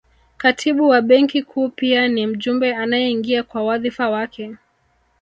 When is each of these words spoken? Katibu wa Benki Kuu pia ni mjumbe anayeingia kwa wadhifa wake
Katibu 0.37 0.87
wa 0.87 1.01
Benki 1.01 1.43
Kuu 1.43 1.69
pia 1.69 2.07
ni 2.07 2.27
mjumbe 2.27 2.75
anayeingia 2.75 3.43
kwa 3.43 3.63
wadhifa 3.63 4.09
wake 4.09 4.55